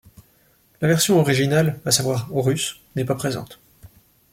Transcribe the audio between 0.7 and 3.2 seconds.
La version originale, à savoir russe, n'est pas